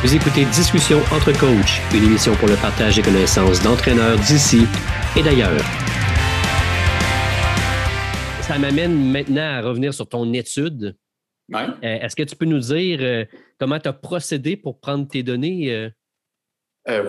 [0.00, 4.60] Vous écoutez Discussion entre coachs, une émission pour le partage des connaissances d'entraîneurs d'ici
[5.18, 5.60] et d'ailleurs.
[8.42, 10.96] Ça m'amène maintenant à revenir sur ton étude.
[11.52, 11.66] Ouais.
[11.82, 13.24] Euh, Est-ce que tu peux nous dire euh,
[13.58, 15.74] comment tu as procédé pour prendre tes données?
[15.74, 15.90] euh?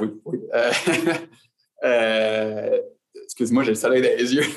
[0.01, 0.39] Oui, oui.
[3.23, 4.41] Excuse-moi, j'ai le soleil dans les yeux.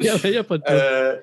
[0.00, 1.22] Il n'y a pas de problème.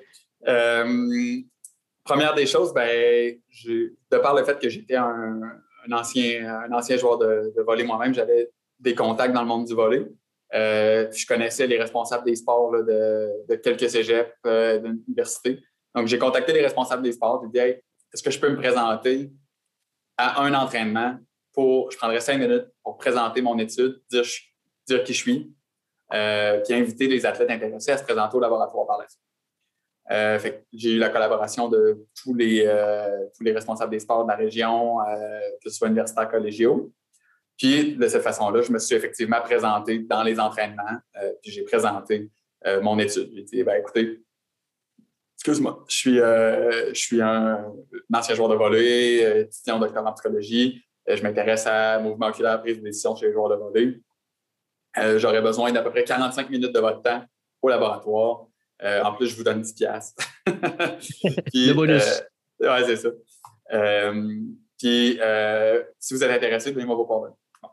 [2.02, 5.38] Première des choses, ben, de par le fait que j'étais un,
[5.86, 9.66] un ancien, un ancien joueur de, de volley moi-même, j'avais des contacts dans le monde
[9.66, 10.06] du volley.
[10.54, 15.60] Euh, je connaissais les responsables des sports de, de quelques cégeps, euh, d'universités.
[15.94, 17.42] Donc, j'ai contacté les responsables des sports.
[17.42, 17.80] J'ai dit,
[18.12, 19.32] est-ce que je peux me présenter
[20.16, 21.18] à un entraînement
[21.52, 25.52] pour, je prendrais cinq minutes pour présenter mon étude, dire qui je suis,
[26.12, 29.23] euh, puis inviter les athlètes intéressés à se présenter au laboratoire par la suite.
[30.10, 30.38] Euh,
[30.72, 34.36] j'ai eu la collaboration de tous les, euh, tous les responsables des sports de la
[34.36, 36.92] région, euh, que ce soit universitaires, collégiaux.
[37.56, 40.98] Puis, de cette façon-là, je me suis effectivement présenté dans les entraînements,
[41.40, 42.28] puis j'ai présenté
[42.82, 43.30] mon étude.
[43.32, 44.20] J'ai dit, ben, écoutez,
[45.36, 47.72] excuse-moi, je suis, je suis un,
[48.12, 50.82] ancien joueur de volley, étudiant doctorat en psychologie.
[51.06, 54.00] Je m'intéresse à mouvement oculaire, prise de décision chez les joueurs de volley.
[55.18, 57.22] J'aurais besoin d'à peu près 45 minutes de votre temps
[57.62, 58.48] au laboratoire.
[58.82, 60.24] Euh, en plus, je vous donne 10 piastres.
[60.46, 62.22] Puis, Le bonus.
[62.62, 63.08] euh, ouais, c'est ça.
[63.72, 64.40] Euh,
[64.78, 65.18] puis,
[65.98, 67.36] si vous êtes intéressé, donnez-moi vos coordonnées.
[67.62, 67.68] Bon.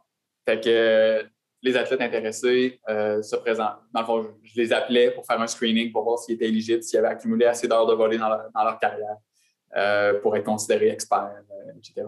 [0.47, 1.25] Fait que
[1.63, 3.80] les athlètes intéressés se présentent.
[3.93, 6.81] Dans le fond, je, les appelais pour faire un screening pour voir s'ils étaient éligibles,
[6.83, 10.89] s'ils avaient accumulé assez d'heures de volley dans leur, dans leur carrière pour être considérés
[10.89, 11.43] experts,
[11.77, 12.08] etc.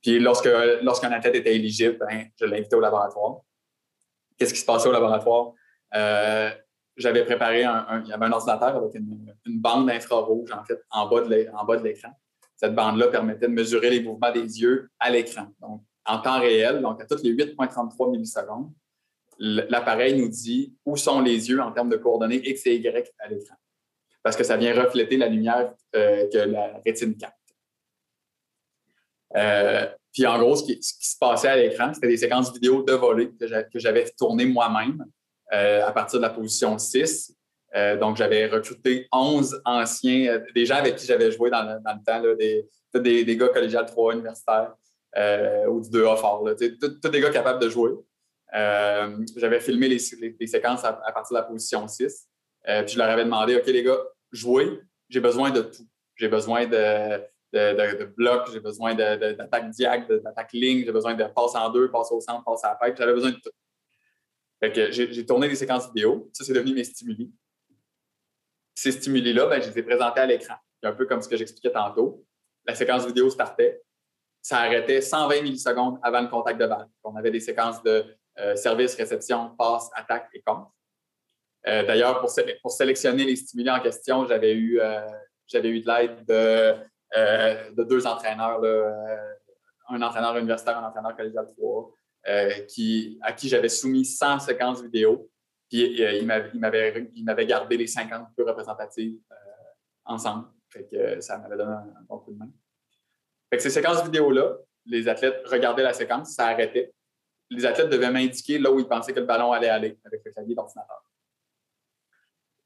[0.00, 0.48] Puis, lorsque,
[0.82, 3.40] lorsqu'un athlète était éligible, ben, je l'invitais au laboratoire.
[4.38, 5.52] Qu'est-ce qui se passait au laboratoire?
[6.96, 11.06] J'avais préparé un, il y avait un ordinateur avec une, bande infrarouge, en fait, en
[11.08, 12.10] bas de l'écran.
[12.56, 15.46] Cette bande-là permettait de mesurer les mouvements des yeux à l'écran.
[15.60, 18.70] Donc, en temps réel, donc à toutes les 8,33 millisecondes,
[19.38, 23.28] l'appareil nous dit où sont les yeux en termes de coordonnées X et Y à
[23.28, 23.56] l'écran.
[24.22, 27.36] Parce que ça vient refléter la lumière euh, que la rétine capte.
[29.36, 32.52] Euh, puis en gros, ce qui, ce qui se passait à l'écran, c'était des séquences
[32.52, 35.04] vidéo de volée que j'a- que j'avais tournées moi-même
[35.52, 37.36] à partir de la position 6.
[37.74, 41.78] Euh, donc, j'avais recruté 11 anciens, euh, des gens avec qui j'avais joué dans le,
[42.04, 44.74] temps, des, gars collégiales 3 universitaires
[45.16, 47.92] euh, ou du 2A fort, tous des gars capables de jouer.
[48.54, 52.28] Euh, j'avais filmé les, séquences à, partir de la position 6.
[52.68, 53.98] Euh, puis je leur avais demandé, OK, les gars,
[54.30, 55.86] jouez, j'ai besoin de tout.
[56.16, 61.54] J'ai besoin de, blocs, j'ai besoin d'attaque diag, de- d'attaque ligne, j'ai besoin de passe
[61.54, 62.98] en deux, passe au centre, passe à la tête.
[62.98, 63.50] J'avais besoin de tout.
[64.62, 66.30] J'ai tourné des séquences vidéo.
[66.32, 67.32] Ça, c'est devenu mes stimuli.
[68.74, 70.54] Ces stimuli-là, ben, je les ai présentés à l'écran.
[70.82, 72.24] Un peu comme ce que j'expliquais tantôt.
[72.64, 73.82] La séquence vidéo startait.
[74.40, 76.88] Ça arrêtait 120 millisecondes avant le contact de balle.
[77.04, 78.04] On avait des séquences de
[78.38, 80.70] euh, service, réception, passe, attaque et contre.
[81.66, 85.06] Euh, D'ailleurs, pour, sé- pour sélectionner les stimuli en question, j'avais eu, euh,
[85.54, 88.60] eu de l'aide de, de deux entraîneurs,
[89.88, 92.01] un entraîneur universitaire, un entraîneur collégial 3, euh,
[92.68, 95.28] qui, à qui j'avais soumis 100 séquences vidéo.
[95.72, 99.34] Puis euh, il m'avait- gardé les 50 plus représentatives euh,
[100.04, 100.48] ensemble.
[100.92, 102.50] Euh, ça m'avait donné un, bon coup de main.
[103.58, 106.92] Ces séquences vidéo-là, les athlètes regardaient la séquence, ça arrêtait.
[107.48, 110.30] Les athlètes devaient m'indiquer là où ils pensaient que le ballon allait aller avec le
[110.32, 111.02] clavier d'ordinateur.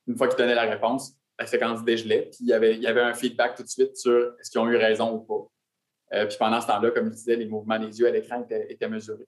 [0.09, 2.89] Une fois qu'ils donnaient la réponse, la séquence dégelait, puis il y avait, il y
[2.89, 6.19] avait un feedback tout de suite sur est-ce qu'ils ont eu raison ou pas.
[6.19, 8.89] Euh, puis pendant ce temps-là, comme je disais, les mouvements des yeux à l'écran étaient
[8.89, 9.27] mesurés.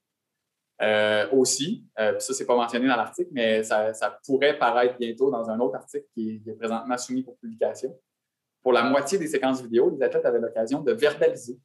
[0.81, 3.93] Euh, aussi, euh, puis ça, c'est pas mentionné dans l'article, mais ça,
[4.25, 7.99] pourrait paraître bientôt dans un autre article qui est, présentement soumis pour publication.
[8.63, 11.59] Pour la moitié des séquences vidéo, les athlètes avaient l'occasion de verbaliser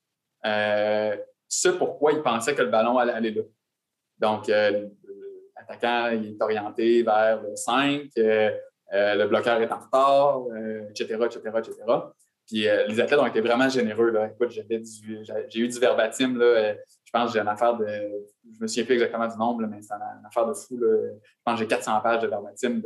[0.46, 1.16] euh,
[1.48, 3.44] ce pourquoi ils pensaient que le ballon allait aller là.
[4.18, 4.88] Donc, euh,
[5.56, 8.52] l'attaquant est orienté vers le 5, euh,
[8.94, 10.44] euh, le bloqueur est en retard,
[10.90, 11.76] etc., etc., etc.
[12.46, 14.12] Puis les athlètes ont été vraiment généreux.
[14.12, 14.30] Là.
[14.30, 16.38] Écoute, j'ai eu du verbatim.
[16.38, 16.76] Là,
[17.14, 17.86] pense que j'ai une affaire de.
[17.86, 20.78] Je me souviens plus exactement du nombre, mais c'est une, affaire de fou.
[20.80, 21.12] Je
[21.46, 22.82] pense que j'ai 400 pages de verbatim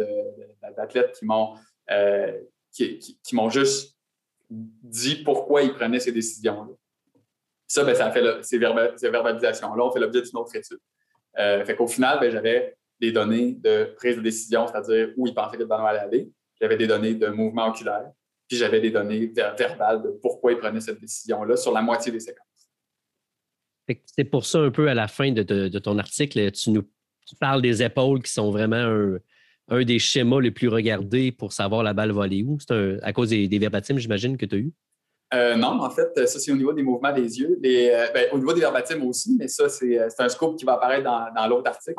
[0.76, 1.56] d'athlètes qui m'ont
[1.90, 2.40] euh,
[2.72, 3.98] qui, m'ont juste
[4.50, 6.74] dit pourquoi ils prenaient ces décisions-là.
[7.66, 10.80] Ça, ben, ça a fait ces, verba- ces verbalisations-là ont fait l'objet d'une autre étude.
[11.38, 15.34] Euh, fait qu'au final, ben, j'avais des données de prise de décision, c'est-à-dire où ils
[15.34, 16.32] pensaient que le ballon allait aller.
[16.62, 18.10] J'avais des données de mouvement oculaire.
[18.48, 22.12] Puis j'avais des données ver- verbales de pourquoi ils prenaient cette décision-là sur la moitié
[22.12, 22.47] des séquences.
[24.06, 26.84] C'est pour ça un peu à la fin de, de- de ton article, tu nous
[27.28, 29.18] tu parles des épaules qui sont vraiment un,
[29.70, 32.58] un des schémas les plus regardés pour savoir la balle va aller où.
[32.60, 34.72] C'est à cause des, des verbatims, j'imagine, que tu as eu.
[35.34, 37.60] Euh, non, en fait, ça, c'est au niveau des mouvements des yeux.
[37.66, 41.04] Euh, ben, au niveau des verbatim aussi, mais ça, c'est un scope qui va apparaître
[41.04, 41.96] dans, l'autre article.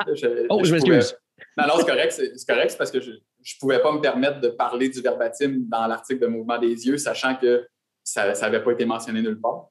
[0.49, 1.15] oh, je, m'excuse.
[1.59, 2.13] Non, non, c'est correct.
[2.13, 5.87] C'est correct, parce que je ne pouvais pas me permettre de parler du verbatim dans
[5.87, 7.67] l'article de mouvement des yeux, sachant que
[8.03, 9.69] ça n'avait pas été mentionné nulle part.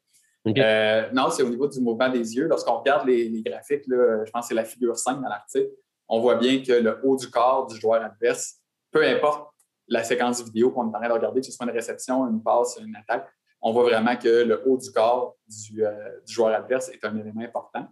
[1.13, 2.47] Non, c'est au niveau du mouvement des yeux.
[2.47, 5.69] Lorsqu'on regarde les, graphiques, je pense que c'est la figure 5 dans l'article,
[6.09, 8.55] on voit bien que le haut du corps du joueur adverse,
[8.91, 9.51] peu importe
[9.87, 12.41] la séquence vidéo qu'on est en train de regarder, que ce soit une réception, une
[12.41, 13.29] passe, une attaque,
[13.61, 15.91] on voit vraiment que le haut du corps du, euh,
[16.27, 17.87] joueur adverse est un élément important.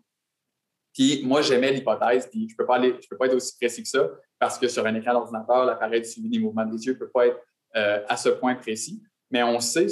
[0.94, 3.90] Puis moi, j'aimais l'hypothèse, puis je ne peux, pas peux pas être aussi précis que
[3.90, 4.10] ça,
[4.40, 7.10] parce que sur un écran d'ordinateur, l'appareil de suivi des mouvements des yeux ne peut
[7.10, 7.40] pas être
[7.76, 9.04] euh, à ce point précis.
[9.36, 9.88] Mais on sait,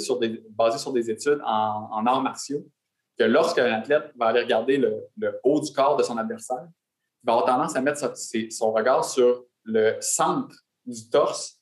[0.52, 2.66] basé sur des études en, arts martiaux,
[3.18, 5.04] que lorsqu'un athlète va aller regarder le,
[5.44, 6.66] haut du corps de son adversaire,
[7.22, 10.56] il va avoir tendance à mettre son regard sur le centre
[10.86, 11.60] du torse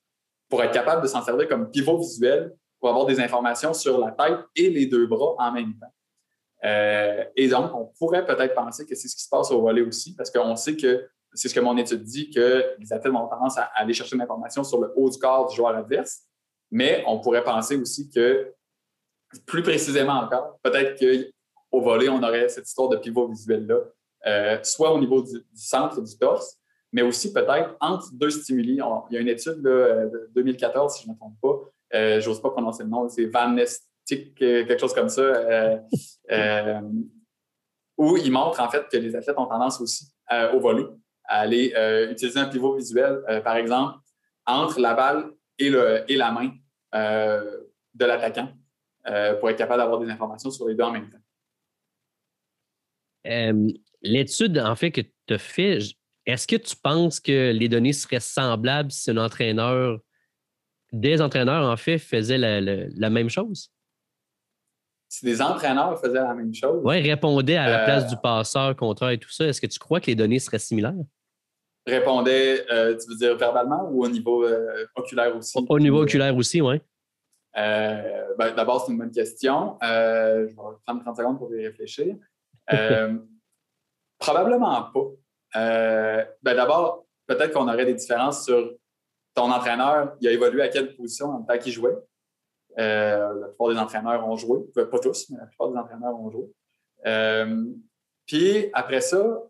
[0.48, 4.12] pour être capable de s'en servir comme pivot visuel pour avoir des informations sur la
[4.12, 5.92] tête et les deux bras en même temps.
[6.64, 9.82] Euh, et donc, on pourrait peut-être penser que c'est ce qui se passe au volet
[9.82, 13.26] aussi, parce qu'on sait que c'est ce que mon étude dit, que les athlètes ont
[13.26, 16.28] tendance à aller chercher l'information sur le haut du corps du joueur adverse,
[16.72, 18.52] mais on pourrait penser aussi que,
[19.46, 23.76] plus précisément encore, peut-être qu'au volet, on aurait cette histoire de pivot visuel-là,
[24.26, 26.58] euh, soit au niveau du, centre du torse,
[26.90, 28.80] mais aussi peut-être entre deux stimuli.
[29.10, 32.20] il y a une étude euh, de 2014, si je ne me trompe pas, euh,
[32.20, 35.22] j'ose pas prononcer le nom, c'est Van Nestic, euh, quelque chose comme ça,
[37.98, 40.10] où il montre en fait que les athlètes ont tendance aussi
[40.54, 40.86] au volet
[41.24, 41.74] à aller
[42.10, 43.98] utiliser un pivot visuel, par exemple,
[44.46, 46.50] entre la balle et, le, et la main
[46.92, 48.48] de l'attaquant
[49.40, 51.18] pour être capable d'avoir des informations sur les deux en même temps.
[54.02, 55.78] L'étude, en fait, que tu as fait,
[56.26, 59.98] est-ce que tu penses que les données seraient semblables si un entraîneur,
[60.92, 63.70] des entraîneurs, en fait, faisaient la, même chose?
[65.08, 66.80] Si des entraîneurs faisaient la même chose?
[66.84, 69.78] Oui, répondaient à la place du euh, passeur, contraire et tout ça, est-ce que tu
[69.78, 70.94] crois que les données seraient similaires?
[71.86, 75.58] Répondait, euh, tu veux dire verbalement ou au niveau euh, oculaire aussi?
[75.68, 76.80] Au, niveau oculaire aussi, oui.
[77.54, 79.76] Ben, d'abord, c'est une bonne question.
[79.82, 82.16] je vais prendre 30 secondes pour y réfléchir.
[84.22, 85.10] probablement pas.
[85.56, 88.72] Euh, ben d'abord, peut-être qu'on aurait des différences sur
[89.34, 91.96] ton entraîneur, il a évolué à quelle position en tant qu'il jouait.
[92.78, 96.30] Euh, la plupart des entraîneurs ont joué, pas tous, mais la plupart des entraîneurs ont
[96.30, 96.50] joué.
[97.06, 97.64] Euh,
[98.26, 99.42] puis après ça,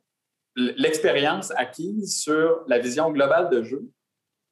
[0.57, 3.89] l'expérience acquise sur la vision globale de jeu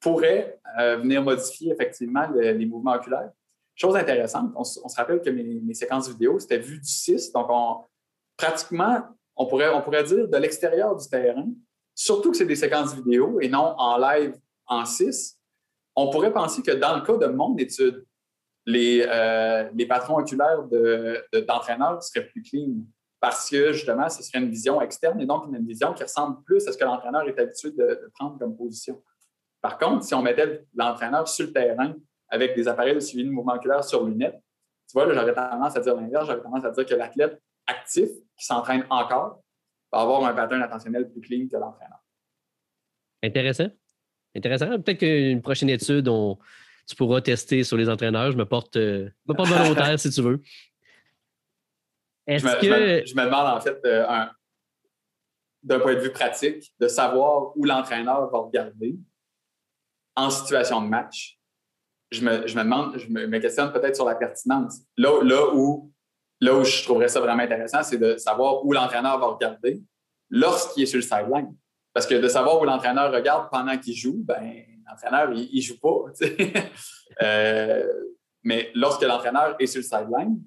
[0.00, 3.30] pourrait venir modifier effectivement les mouvements oculaires.
[3.74, 7.84] Chose intéressante, on, se rappelle que mes, séquences vidéo, c'était vu du 6, donc on,
[8.36, 9.02] pratiquement
[9.36, 11.46] on pourrait, on pourrait dire de l'extérieur du terrain,
[11.94, 14.34] surtout que c'est des séquences vidéo et non en live
[14.66, 15.38] en 6,
[15.96, 18.04] on pourrait penser que dans le cas de mon étude,
[18.66, 22.84] les, euh, les patrons oculaires d'entraîneurs de, seraient plus clean
[23.20, 26.66] parce que justement, ce serait une vision externe et donc une vision qui ressemble plus
[26.66, 29.02] à ce que l'entraîneur est habitué de, prendre comme position.
[29.60, 31.94] Par contre, si on mettait l'entraîneur sur le terrain
[32.28, 34.40] avec des appareils de suivi de mouvement oculaire sur lunettes,
[34.88, 38.44] tu vois, j'aurais tendance à dire l'inverse, j'aurais tendance à dire que l'athlète actif qui
[38.44, 39.42] s'entraîne encore
[39.92, 41.98] va avoir un pattern attentionnel plus clean que l'entraîneur.
[43.22, 43.68] Intéressant.
[44.34, 44.80] Intéressant.
[44.80, 46.38] Peut-être qu'une prochaine étude, on,
[46.86, 48.32] tu pourras tester sur les entraîneurs.
[48.32, 50.40] Je me porte, euh, me porte volontaire si tu veux.
[52.26, 53.06] Est-ce je, que...
[53.06, 54.06] je, me, demande en fait euh,
[55.62, 58.96] d'un point de vue pratique de savoir où l'entraîneur va regarder
[60.16, 61.38] en situation de match.
[62.10, 64.80] Je me, je me demande, je me, questionne peut-être sur la pertinence.
[64.96, 65.92] Là, là où
[66.40, 69.82] Là où je trouverais ça vraiment intéressant, c'est de savoir où l'entraîneur va regarder
[70.30, 71.54] lorsqu'il est sur le sideline.
[71.92, 75.78] Parce que de savoir où l'entraîneur regarde pendant qu'il joue, ben, l'entraîneur, il ne joue
[75.78, 76.04] pas.
[77.22, 77.86] euh,
[78.42, 80.40] mais lorsque l'entraîneur est sur le sideline,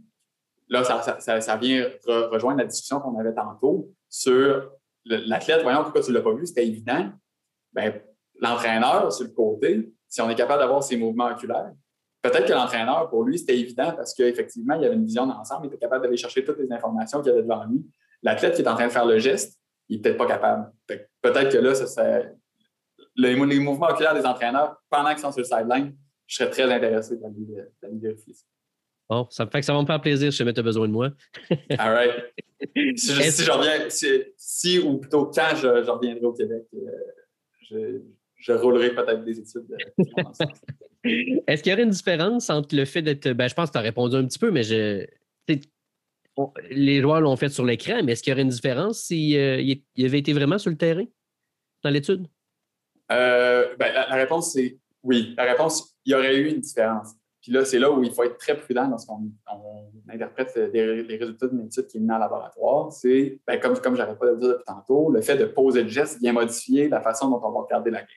[0.69, 4.71] là, ça, vient rejoindre la discussion qu'on avait tantôt sur
[5.05, 5.63] l'athlète.
[5.63, 7.09] Voyons pourquoi tu ne l'as pas vu, c'était évident.
[7.73, 8.01] Ben,
[8.39, 11.73] l'entraîneur, sur le côté, si on est capable d'avoir ses mouvements oculaires,
[12.23, 15.67] Peut-être que l'entraîneur, pour lui, c'était évident parce qu'effectivement, il avait une vision d'ensemble, il
[15.67, 17.85] était capable d'aller chercher toutes les informations qu'il y avait devant lui.
[18.21, 20.71] L'athlète qui est en train de faire le geste, il n'est peut-être pas capable.
[20.87, 22.23] Peut-être que là,
[23.17, 27.17] les mouvements oculaires des entraîneurs pendant qu'ils sont sur le sideline, je serais très intéressé
[27.17, 28.45] d'aller vérifier ça.
[29.13, 30.93] Bon, ça fait que ça va me faire plaisir si jamais tu as besoin de
[30.93, 31.11] moi.
[31.77, 32.33] All right.
[32.95, 33.89] Si, je, reviens,
[34.37, 36.79] si, ou plutôt quand je, reviendrai au Québec, euh,
[37.69, 38.01] je,
[38.37, 39.67] je roulerai peut-être des études.
[41.47, 43.29] Est-ce qu'il y aurait une différence entre le fait d'être.
[43.33, 45.05] Ben, je pense que tu as répondu un petit peu, mais je.
[46.71, 49.61] les joueurs l'ont fait sur l'écran, mais est-ce qu'il y aurait une différence s'il euh,
[49.61, 51.05] il avait été vraiment sur le terrain
[51.83, 52.25] dans l'étude?
[53.11, 55.35] Euh, ben, la, réponse, c'est oui.
[55.37, 57.13] La réponse, il y aurait eu une différence.
[57.43, 59.29] Puis là, c'est là où il faut être très prudent lorsqu'on
[60.07, 62.89] interprète les, résultats d'une étude qui est menée en laboratoire.
[62.93, 65.83] C'est, ben, comme, comme j'arrête pas de le dire depuis tantôt, le fait de poser
[65.83, 68.07] le geste vient modifier la façon dont on va regarder la game.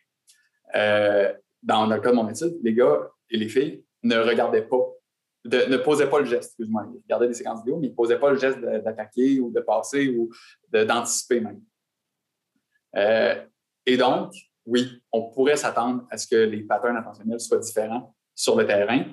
[0.77, 4.93] Euh, dans, le cas de mon étude, les gars et les filles ne regardaient pas,
[5.45, 6.87] ne posaient pas le geste, excuse-moi.
[6.95, 9.61] Ils regardaient des séquences vidéo, mais ils ne posaient pas le geste d'attaquer ou de
[9.61, 10.31] passer ou
[10.73, 11.61] d'anticiper même.
[12.95, 13.45] Euh,
[13.87, 18.55] et donc, oui, on pourrait s'attendre à ce que les patterns attentionnels soient différents sur
[18.55, 19.05] le terrain.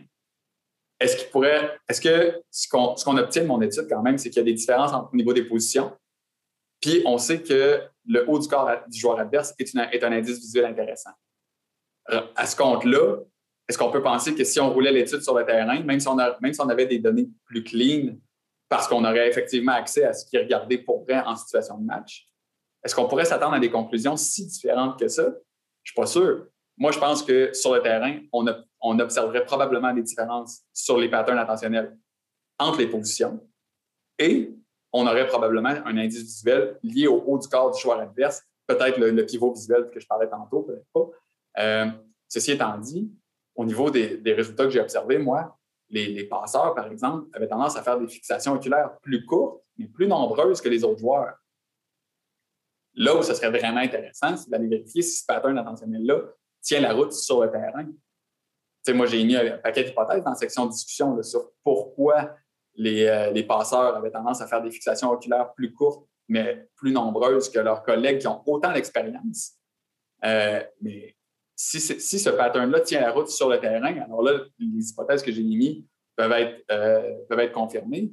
[1.00, 4.38] Est-ce qu'il pourrait, est-ce que ce qu'on, obtient de mon étude quand même, c'est qu'il
[4.38, 5.92] y a des différences au niveau des positions.
[6.80, 10.66] Puis on sait que le haut du corps du joueur adverse est, un indice visuel
[10.66, 11.12] intéressant.
[12.36, 13.20] À ce compte-là,
[13.68, 16.16] est-ce qu'on peut penser que si on roulait l'étude sur le terrain, même si on,
[16.16, 18.18] même si on avait des données plus clean,
[18.68, 21.86] parce qu'on aurait effectivement accès à ce qui est regardé pour vrai en situation de
[21.86, 22.28] match,
[22.84, 25.24] est-ce qu'on pourrait s'attendre à des conclusions si différentes que ça?
[25.24, 25.34] Je ne
[25.86, 26.48] suis pas sûr.
[26.78, 31.38] Moi, je pense que sur le terrain, on, observerait probablement des différences sur les patterns
[31.38, 31.98] attentionnels
[32.60, 33.40] entre les positions
[34.20, 34.54] et
[34.92, 39.00] on aurait probablement un indice visuel lié au haut du corps du joueur adverse, peut-être
[39.00, 41.10] le, pivot visuel que je parlais tantôt, peut-être pas.
[41.60, 41.88] Euh,
[42.28, 43.12] ceci étant dit,
[43.56, 45.58] au niveau des, résultats que j'ai observés, moi,
[45.90, 50.08] les, passeurs, par exemple, avaient tendance à faire des fixations oculaires plus courtes, mais plus
[50.08, 51.36] nombreuses que les autres joueurs.
[52.96, 56.22] Là où ce serait vraiment intéressant, c'est d'aller vérifier si ce pattern attentionnel-là
[56.64, 57.86] tient la route sur le terrain.
[58.96, 62.36] moi, j'ai mis un paquet d'hypothèses dans la section discussion sur pourquoi
[62.76, 66.92] les, euh, les, passeurs avaient tendance à faire des fixations oculaires plus courtes, mais plus
[66.92, 69.54] nombreuses que leurs collègues qui ont autant d'expérience.
[70.26, 71.16] Euh, mais
[71.56, 75.32] si, si ce pattern-là tient la route sur le terrain, alors là, les hypothèses que
[75.32, 75.84] j'ai mises
[76.16, 78.12] peuvent être, euh, peuvent être confirmées.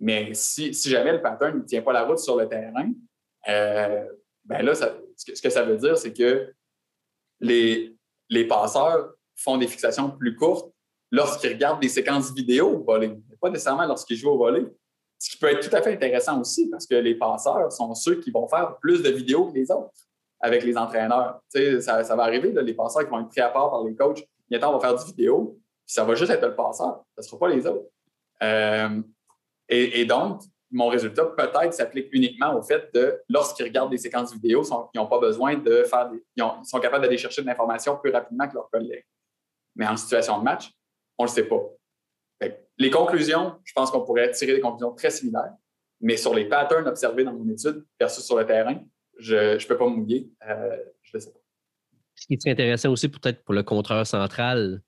[0.00, 2.90] Mais si, si jamais le pattern ne tient pas la route sur le terrain,
[3.46, 6.52] ben là, ce, que, ça veut dire, c'est que
[7.40, 7.96] les,
[8.28, 10.72] les passeurs font des fixations plus courtes
[11.10, 14.64] lorsqu'ils regardent des séquences vidéo au volet, pas nécessairement lorsqu'ils jouent au volet.
[15.18, 18.20] Ce qui peut être tout à fait intéressant aussi parce que les passeurs sont ceux
[18.20, 19.90] qui vont faire plus de vidéos que les autres
[20.40, 21.40] avec les entraîneurs.
[21.48, 24.22] Ça, ça, va arriver, les passeurs qui vont être pris à part par les coachs.
[24.50, 27.04] Bientôt, on va faire du vidéo, puis ça va juste être le passeur.
[27.16, 27.88] Ça ne sera pas les autres.
[28.42, 29.00] Euh,
[29.68, 30.42] et, donc,
[30.74, 34.62] mon résultat peut-être s'applique uniquement au fait de, lorsqu'ils regardent des séquences vidéo,
[34.92, 38.10] ils n'ont pas besoin de faire des, ils, sont capables d'aller chercher de l'information plus
[38.10, 39.06] rapidement que leurs collègues.
[39.76, 40.72] Mais en situation de match,
[41.16, 41.60] on ne le sait pas.
[42.76, 45.54] les conclusions, je pense qu'on pourrait tirer des conclusions très similaires,
[46.00, 48.76] mais sur les patterns observés dans mon étude versus sur le terrain,
[49.16, 50.28] je ne peux pas me mouiller.
[50.48, 51.38] Euh, je ne sais pas.
[52.16, 54.82] Ce qui est intéressant aussi, peut-être pour le contreur central,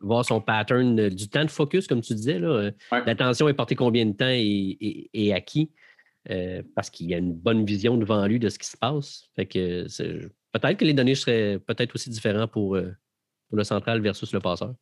[0.00, 2.40] voir son pattern du temps de focus, comme tu disais.
[2.40, 2.70] Euh,
[3.06, 5.72] l'attention est portée combien de temps et, à qui?
[6.30, 9.24] Euh, parce qu'il y a une bonne vision devant lui de ce qui se passe.
[9.36, 9.86] Fait que
[10.52, 12.76] peut-être que les données seraient peut-être aussi différentes pour,
[13.48, 14.74] pour le central versus le passeur.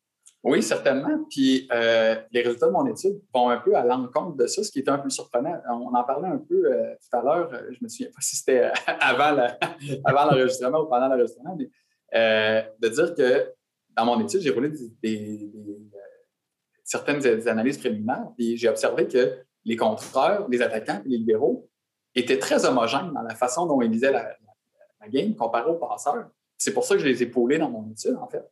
[0.43, 1.25] Oui, certainement.
[1.31, 4.79] Puis les résultats de mon étude vont un peu à l'encontre de ça, ce qui
[4.79, 5.61] est un peu surprenant.
[5.71, 7.51] On en parlait un peu tout à l'heure.
[7.71, 8.71] Je me souviens pas si c'était
[10.05, 11.69] avant l'enregistrement ou pendant l'enregistrement, mais
[12.81, 13.53] de dire que
[13.97, 14.73] dans mon étude, j'ai roulé
[16.83, 21.69] certaines analyses préliminaires, et j'ai observé que les contreurs, les attaquants et les libéraux
[22.15, 24.37] étaient très homogènes dans la façon dont ils lisaient la,
[25.09, 26.31] game comparé aux passeurs.
[26.57, 28.43] C'est pour ça que je les ai poulés dans mon étude, en fait.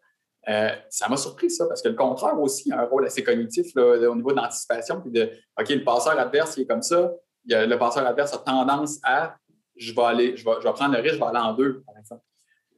[0.49, 3.75] Euh, ça m'a surpris, ça, parce que le contreur aussi a un rôle assez cognitif
[3.75, 7.11] au niveau de l'anticipation, puis de OK, le passeur adverse, il est comme ça.
[7.47, 9.37] le passeur adverse a tendance à
[9.77, 11.83] je vais aller, je vais, je vais prendre le risque, je vais aller en deux,
[11.87, 12.23] par exemple.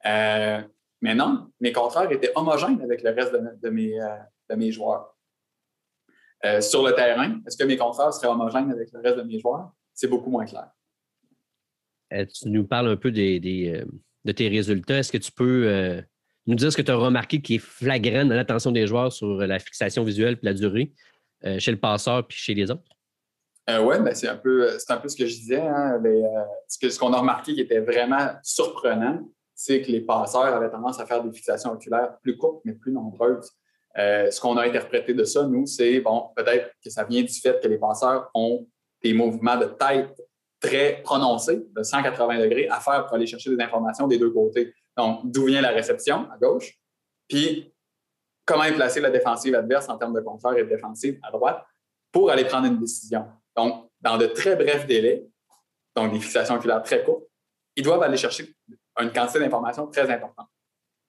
[0.06, 0.60] Euh,
[1.04, 4.16] mais non, mes contraires étaient homogènes avec le reste de, mes, euh,
[4.48, 5.14] de mes, joueurs.
[6.46, 9.38] Euh, sur le terrain, est-ce que mes contraires seraient homogènes avec le reste de mes
[9.38, 9.70] joueurs?
[9.92, 10.70] C'est beaucoup moins clair.
[12.14, 15.00] Euh, tu nous parles un peu des, de tes résultats.
[15.00, 16.02] Est-ce que tu peux
[16.46, 19.36] nous dire ce que tu as remarqué qui est flagrant dans l'attention des joueurs sur
[19.36, 20.90] la fixation visuelle et la durée
[21.58, 22.82] chez le passeur puis chez les autres?
[23.68, 25.60] oui, ben c'est un, peu, un peu ce que je disais.
[25.60, 26.02] Hein,
[26.66, 29.20] ce qu'on a remarqué qui était vraiment surprenant,
[29.64, 32.92] c'est que les passeurs avaient tendance à faire des fixations oculaires plus courtes, mais plus
[32.92, 33.50] nombreuses.
[33.96, 37.32] Euh, ce qu'on a interprété de ça, nous, c'est, bon, peut-être que ça vient du
[37.32, 38.66] fait que les passeurs ont
[39.02, 40.20] des mouvements de tête
[40.60, 44.74] très prononcés, de 180 degrés, à faire pour aller chercher des informations des deux côtés.
[44.98, 46.78] Donc, d'où vient la réception à gauche,
[47.26, 47.72] puis
[48.44, 51.64] comment placer la défensive adverse en termes de contreur et de défensive à droite
[52.12, 53.26] pour aller prendre une décision?
[53.56, 55.24] Donc, dans de très brefs délais,
[55.96, 57.24] donc des fixations oculaires très courtes,
[57.76, 58.54] ils doivent aller chercher
[58.98, 60.48] une quantité d'informations très importante.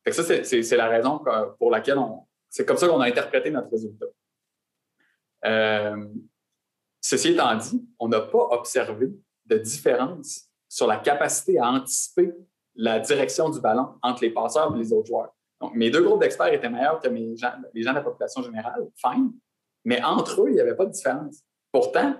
[0.09, 1.21] ça, c'est la raison
[1.57, 2.27] pour laquelle on.
[2.49, 4.05] C'est comme ça qu'on a interprété notre résultat.
[5.45, 6.07] Euh,
[7.01, 9.11] ceci étant dit, on n'a pas observé
[9.45, 12.33] de différence sur la capacité à anticiper
[12.75, 15.33] la direction du ballon entre les passeurs et les autres joueurs.
[15.61, 19.31] Donc, mes deux groupes d'experts étaient meilleurs que les gens de la population générale, fine,
[19.85, 21.43] mais entre eux, il n'y avait pas de différence.
[21.71, 22.15] Pourtant,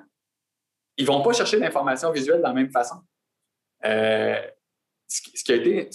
[0.98, 2.96] ils ne vont pas chercher l'information visuelle de la même façon.
[3.84, 4.40] Euh,
[5.08, 5.90] ce, qui a été,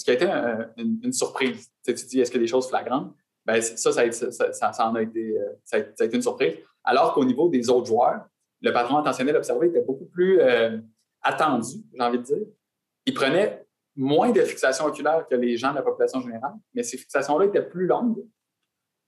[0.77, 1.69] une, surprise.
[1.85, 3.13] Tu, dis, est-ce qu'il y a des choses flagrantes?
[3.45, 6.55] Ben, ça, ça, en a été, euh, ça, a, été une surprise.
[6.83, 8.25] Alors qu'au niveau des autres joueurs,
[8.61, 10.77] le patron intentionnel observé était beaucoup plus euh,
[11.21, 12.45] attendu, j'ai envie de dire.
[13.05, 13.65] Il prenait
[13.95, 17.67] moins de fixations oculaires que les gens de la population générale, mais ces fixations-là étaient
[17.67, 18.23] plus longues.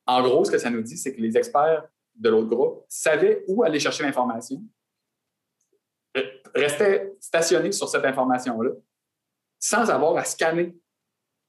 [0.05, 3.43] En gros, ce que ça nous dit, c'est que les experts de l'autre groupe savaient
[3.47, 4.61] où aller chercher l'information,
[6.53, 8.71] restaient stationnés sur cette information-là,
[9.63, 10.75] sans avoir à scanner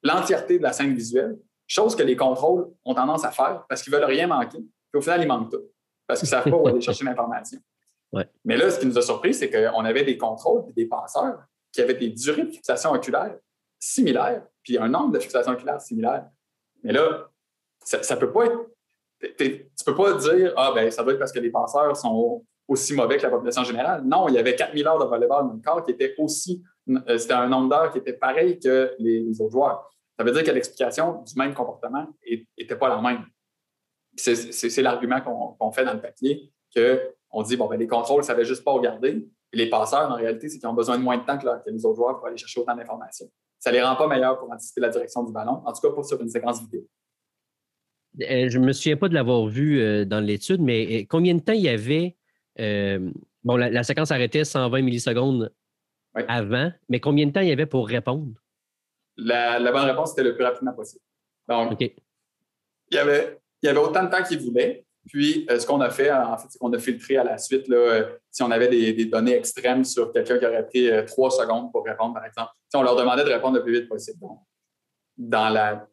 [0.04, 3.92] l'entièreté de la scène visuelle, chose que les contrôles ont tendance à faire parce qu'ils
[3.92, 4.58] ne veulent rien manquer.
[4.58, 5.62] Puis au final, ils manquent tout
[6.06, 7.58] parce qu'ils ne savent pas où aller chercher l'information.
[8.44, 11.42] Mais là, ce qui nous a surpris, c'est qu'on avait des contrôles et des passeurs
[11.72, 13.36] qui avaient des durées de fixation oculaire
[13.80, 16.28] similaires, puis un nombre de fixations oculaires similaires.
[16.84, 17.28] Mais là,
[17.82, 18.70] ça ne peut pas être.
[19.36, 22.44] Tu ne peux pas dire Ah, ben ça doit être parce que les passeurs sont
[22.68, 24.04] aussi mauvais que la population générale.
[24.04, 26.62] Non, il y avait 4000 heures de volleyball dans le corps qui était aussi.
[26.88, 29.90] Euh, c'était un nombre d'heures qui était pareil que les, autres joueurs.
[30.18, 32.06] Ça veut dire que l'explication du même comportement
[32.58, 33.24] n'était pas la même.
[34.16, 35.20] C'est l'argument
[35.58, 38.72] qu'on fait dans le papier, qu'on dit, bon, ben, les contrôles ne savaient juste pas
[38.72, 39.26] regarder.
[39.52, 41.96] Les passeurs, en réalité, c'est qu'ils ont besoin de moins de temps que, les autres
[41.96, 43.26] joueurs pour aller chercher autant d'informations.
[43.58, 45.94] Ça ne les rend pas meilleurs pour anticiper la direction du ballon, en tout cas
[45.94, 46.86] pas sur une séquence vidéo.
[48.20, 51.40] Euh, je ne me souviens pas de l'avoir vu euh, dans l'étude, mais combien de
[51.40, 52.16] temps il y avait
[53.44, 55.52] bon, la, séquence arrêtait 120 millisecondes
[56.28, 58.32] avant, mais combien de temps il y avait pour répondre?
[59.16, 61.02] La, bonne réponse, c'était le plus rapidement possible.
[61.48, 61.92] Donc, il,
[62.92, 64.84] y avait, il y avait autant de temps qu'il voulait.
[65.06, 67.68] Puis, euh, ce qu'on a fait, en fait, c'est qu'on a filtré à la suite,
[67.68, 71.70] là, euh, si on avait des, données extrêmes sur quelqu'un qui aurait pris trois secondes
[71.70, 72.50] pour répondre, par exemple.
[72.68, 74.18] Si on leur demandait de répondre le plus vite possible.
[75.18, 75.86] dans, la,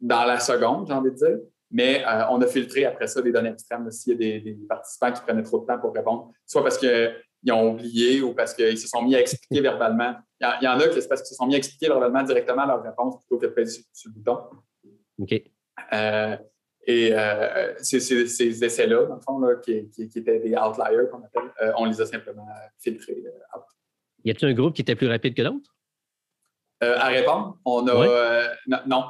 [0.00, 1.38] dans la seconde, j'ai envie de dire.
[1.74, 5.12] Mais euh, on a filtré après ça des données extrêmes s'il y a des, participants
[5.12, 6.78] qui prenaient trop de temps pour répondre, soit parce
[7.44, 10.14] qu'ils ont oublié ou parce qu'ils se sont mis à expliquer verbalement.
[10.40, 12.66] Il y, en a qui c'est parce qu'ils se sont mis à expliquer verbalement directement
[12.66, 14.38] leur réponse plutôt que de peser sur, le bouton.
[15.18, 15.42] OK.
[15.92, 16.36] Euh,
[16.86, 22.00] et euh, ces, essais-là, dans le fond, qui, étaient des outliers qu'on appelle, on les
[22.00, 22.46] a simplement
[22.78, 23.22] filtrés.
[24.24, 25.70] y a-t-il un groupe qui était plus rapide que d'autres?
[26.80, 28.50] à répondre, on a.
[28.86, 29.04] non,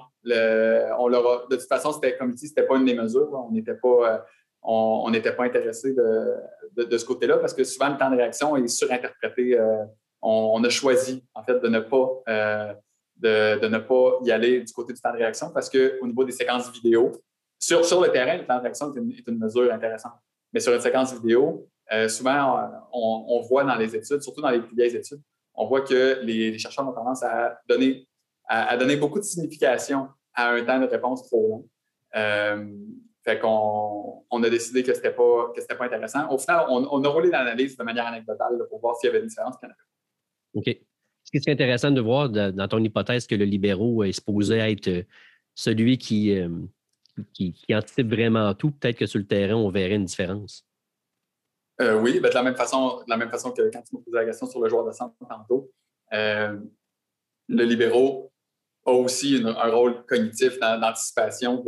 [0.99, 3.33] on leur de toute façon, c'était comme dit, c'était pas une des mesures.
[3.33, 4.25] On n'était pas,
[4.65, 8.69] euh, on, pas intéressé de, ce côté-là parce que souvent le temps de réaction est
[8.69, 9.59] surinterprété.
[9.59, 9.85] Euh,
[10.23, 12.73] on, a choisi en fait de ne pas euh,
[13.17, 16.33] de, ne pas y aller du côté du temps de réaction parce qu'au niveau des
[16.33, 17.13] séquences vidéo,
[17.59, 20.15] sur, sur le terrain, le temps de réaction est une, mesure intéressante.
[20.53, 21.69] Mais sur une séquence vidéo,
[22.09, 25.21] souvent, on, voit dans les études, surtout dans les plus vieilles études,
[25.55, 28.07] on voit que les chercheurs ont tendance à donner
[28.47, 31.69] à, donner beaucoup de signification à un temps de réponse trop long.
[32.17, 32.73] Euh,
[33.25, 34.04] fait qu'on
[34.35, 36.31] on a décidé que ce n'était pas, pas intéressant.
[36.31, 39.29] Au final, on, a roulé l'analyse de manière anecdotale pour voir s'il y avait une
[39.29, 39.55] différence.
[40.55, 40.67] OK.
[40.67, 44.89] Ce qui serait intéressant de voir dans ton hypothèse que le libéraux est supposé être
[44.89, 45.03] euh,
[45.55, 46.49] celui qui, euh,
[47.33, 50.67] qui, anticipe vraiment tout, peut-être que sur le terrain, on verrait une différence?
[51.81, 54.19] oui, ben, de, la même façon, de la même façon que quand tu me posais
[54.19, 55.73] la question sur le joueur de centre tantôt,
[56.13, 58.33] le libéraux
[58.87, 61.65] a aussi un rôle cognitif dans l'anticipation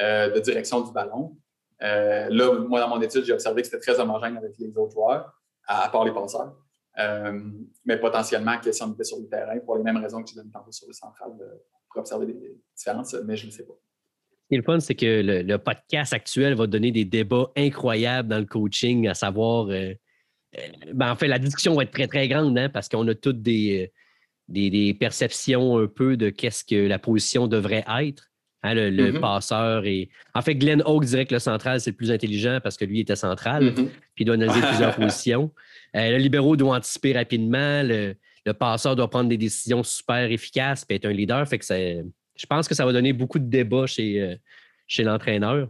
[0.00, 1.36] euh, de, direction du ballon.
[1.82, 4.92] Euh, là, moi, dans mon étude, j'ai observé que c'était très homogène avec les autres
[4.92, 5.32] joueurs,
[5.66, 6.54] à, part les passeurs.
[6.98, 7.40] Euh,
[7.84, 10.34] mais potentiellement, que si on était sur le terrain, pour les mêmes raisons que je
[10.34, 11.30] donne tantôt sur le central,
[11.88, 13.74] pour observer des différences, mais je ne sais pas.
[14.50, 18.46] Est le fun, c'est que le, podcast actuel va donner des débats incroyables dans le
[18.46, 22.88] coaching, à savoir, ben, en fait, la discussion va être très, très grande, hein, parce
[22.88, 23.92] qu'on a toutes des,
[24.48, 28.30] des, perceptions un peu de qu'est-ce que la position devrait être.
[28.64, 29.20] Hein, le, mm-hmm.
[29.20, 30.08] passeur et.
[30.34, 33.00] En fait, Glenn Hawke dirait que le central, c'est le plus intelligent parce que lui
[33.00, 33.74] était central, mm-hmm.
[33.74, 35.52] puis il doit analyser plusieurs positions.
[35.94, 38.16] Euh, le libéraux doit anticiper rapidement, le,
[38.58, 41.46] passeur doit prendre des décisions super efficaces puis être un leader.
[41.46, 44.34] Fait que je pense que ça va donner beaucoup de débats chez, euh,
[44.86, 45.68] chez l'entraîneur.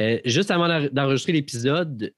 [0.00, 2.12] Euh, juste avant d'enregistrer l'épisode,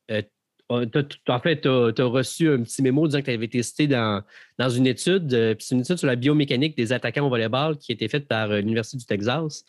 [0.70, 4.22] en fait, tu as, reçu un petit mémo disant que tu avais été cité dans,
[4.58, 7.78] dans une étude, euh, puis c'est une étude sur la biomécanique des attaquants au volleyball
[7.78, 9.64] qui a été faite par euh, l'Université du Texas.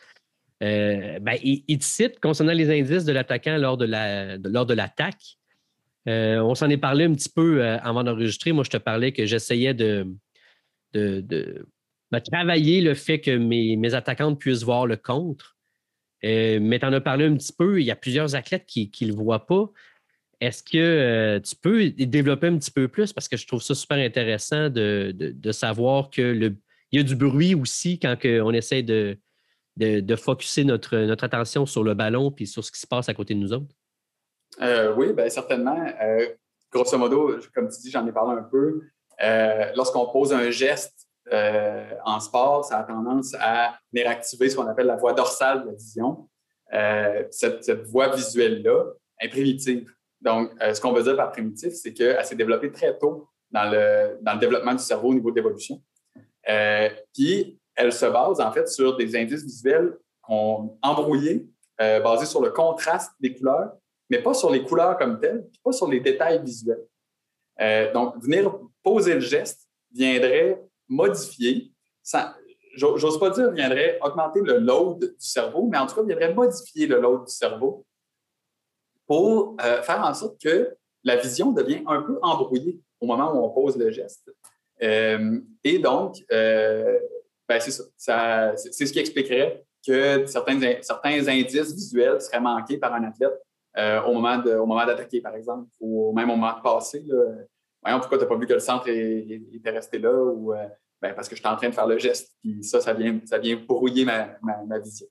[0.61, 4.73] Euh, ben, il, te cite concernant les indices de l'attaquant lors de la lors de
[4.73, 5.37] l'attaque.
[6.05, 8.51] on s'en est parlé un petit peu avant d'enregistrer.
[8.51, 10.07] Moi, je te parlais que j'essayais de,
[10.93, 11.65] de,
[12.11, 15.57] ben, travailler le fait que mes, mes attaquantes puissent voir le contre.
[16.23, 17.79] mais tu en as parlé un petit peu.
[17.79, 19.71] Il y a plusieurs athlètes qui ne le voient pas.
[20.41, 23.11] Est-ce que euh, tu peux développer un petit peu plus?
[23.11, 26.55] Parce que je trouve ça super intéressant de, savoir que le,
[26.91, 29.17] y a du bruit aussi quand on essaie de,
[29.79, 33.09] de, de focuser notre, notre attention sur le ballon puis sur ce qui se passe
[33.09, 33.73] à côté de nous autres?
[34.61, 35.85] Euh, oui, bien certainement.
[36.01, 36.27] Euh,
[36.71, 38.81] grosso modo, comme tu dis, j'en ai parlé un peu.
[39.23, 41.07] Euh, lorsqu'on pose un geste
[42.05, 45.67] en sport, ça a tendance à venir activer ce qu'on appelle la voie dorsale de
[45.67, 46.27] la vision.
[47.29, 48.85] Cette, cette, voie visuelle-là
[49.19, 49.93] est primitive.
[50.21, 54.17] Donc, ce qu'on veut dire par primitif, c'est qu'elle s'est développée très tôt dans le,
[54.21, 55.79] dans le développement du cerveau au niveau de l'évolution.
[57.13, 61.47] puis, elle se base en fait sur des indices visuels embrouillés,
[61.79, 63.71] basés sur le contraste des couleurs
[64.09, 66.83] mais pas sur les couleurs comme telles, pas sur les détails visuels.
[67.61, 71.71] Euh, donc, venir poser le geste viendrait modifier,
[72.75, 76.87] j'ose pas dire viendrait augmenter le load du cerveau, mais en tout cas, viendrait modifier
[76.87, 77.85] le load du cerveau
[79.05, 83.43] pour euh, faire en sorte que la vision devient un peu embrouillée au moment où
[83.43, 84.31] on pose le geste.
[84.81, 86.15] Euh, et donc,
[87.49, 93.33] ben, c'est ce qui expliquerait que certains, certains indices visuels seraient manqués par un athlète
[93.77, 97.03] euh, au moment d'attaquer, par exemple, ou au même moment de passer.
[97.81, 100.67] Voyons, pourquoi tu n'as pas vu que le centre était resté là ou euh,
[101.01, 102.35] ben, parce que je suis en train de faire le geste.
[102.41, 104.37] Puis ça, ça vient, ça vient brouiller ma,
[104.79, 105.07] vision.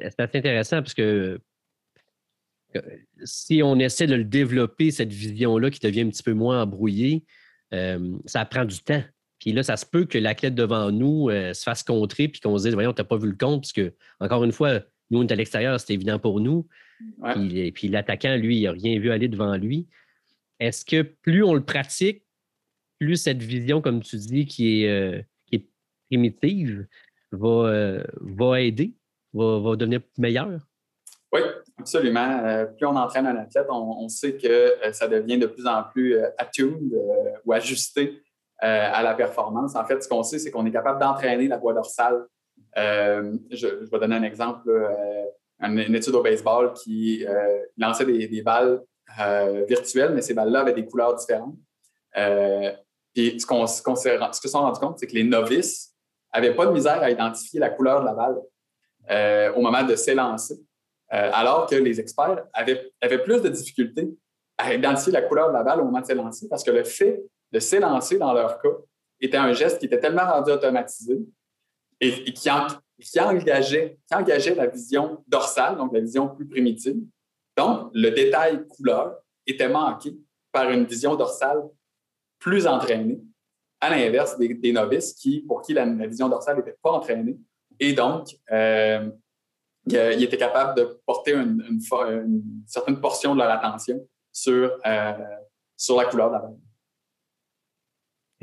[0.00, 1.38] C'est assez intéressant parce que
[2.74, 2.80] euh,
[3.24, 7.24] si on essaie de le développer, cette vision-là qui devient un petit peu moins embrouillée,
[8.26, 9.02] ça prend du temps.
[9.42, 12.62] Puis là, ça se peut que l'athlète devant nous se fasse contrer puis qu'on se
[12.62, 15.26] dise, voyons, tu n'as pas vu le compte, parce que, encore une fois, nous, on
[15.26, 16.68] est à l'extérieur, c'est évident pour nous.
[17.52, 19.88] Et Puis, l'attaquant, lui, il n'a rien vu aller devant lui.
[20.60, 22.24] Est-ce que plus on le pratique,
[23.00, 25.22] plus cette vision, comme tu dis, qui est, euh,
[26.08, 26.86] primitive,
[27.32, 28.94] va, euh, va aider,
[29.34, 30.60] va, devenir meilleure?
[31.32, 31.40] Oui,
[31.78, 32.44] absolument.
[32.44, 36.16] Euh, plus on entraîne un athlète, on, sait que ça devient de plus en plus
[36.38, 36.92] attuned
[37.44, 38.22] ou ajusté
[38.62, 39.74] à la performance.
[39.74, 42.26] En fait, ce qu'on sait, c'est qu'on est capable d'entraîner la voie dorsale.
[42.76, 44.70] Je, je, vais donner un exemple
[45.62, 48.82] une, étude au baseball qui euh, lançait des, balles
[49.20, 51.56] euh, virtuelles, mais ces balles-là avaient des couleurs différentes.
[52.16, 52.72] Euh,
[53.14, 55.94] puis ce qu'on ce s'est rendu compte, c'est que les novices
[56.34, 58.36] n'avaient pas de misère à identifier la couleur de la balle
[59.54, 60.58] au moment de s'élancer,
[61.10, 64.08] alors que les experts avaient, avaient plus de difficultés
[64.56, 67.22] à identifier la couleur de la balle au moment de s'élancer parce que le fait
[67.52, 68.76] de s'élancer dans leur cas
[69.20, 71.20] était un geste qui était tellement rendu automatisé
[72.00, 72.48] et, qui,
[72.98, 76.96] qui engageait, qui la vision dorsale, donc la vision plus primitive.
[77.56, 80.16] Donc, le détail couleur était manqué
[80.50, 81.62] par une vision dorsale
[82.38, 83.20] plus entraînée,
[83.80, 87.36] à l'inverse des, novices qui, pour qui la, vision dorsale n'était pas entraînée.
[87.78, 89.10] Et donc, euh,
[89.86, 91.80] il, était capable de porter une,
[92.66, 95.12] certaine portion de leur attention sur, euh,
[95.76, 96.50] sur la couleur de la.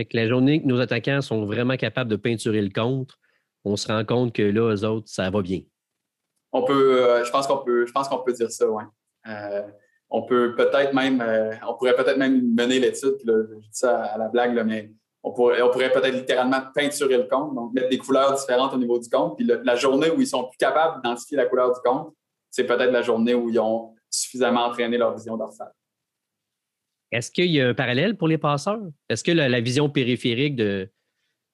[0.05, 3.19] Que la journée que nos attaquants sont vraiment capables de peinturer le contre,
[3.65, 5.61] on se rend compte que là, eux autres, ça va bien.
[6.51, 8.83] On peut, euh, je pense qu'on peut, je pense qu'on peut dire ça, oui.
[9.27, 9.67] Euh,
[10.09, 14.17] on peut peut-être même, euh, on pourrait peut-être même mener l'étude, je dis ça à
[14.17, 17.97] la blague, mais on pourrait, on pourrait peut-être littéralement peinturer le compte, donc mettre des
[17.97, 19.35] couleurs différentes au niveau du compte.
[19.37, 22.15] Puis la journée où ils sont plus capables d'identifier la couleur du compte,
[22.49, 25.71] c'est peut-être la journée où ils ont suffisamment entraîné leur vision dorsale.
[27.11, 28.81] Est-ce qu'il y a un parallèle pour les passeurs?
[29.09, 30.89] Est-ce que la vision périphérique de,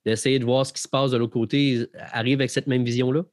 [0.06, 3.24] d'essayer de voir ce qui se passe de l'autre côté, arrive avec cette même vision-là?